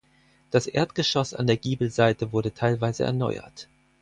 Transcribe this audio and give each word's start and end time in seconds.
Das 0.49 0.65
Erdgeschoss 0.65 1.35
an 1.35 1.45
der 1.45 1.57
Giebelseite 1.57 2.31
wurde 2.31 2.55
teilweise 2.55 3.03
erneuert. 3.03 3.69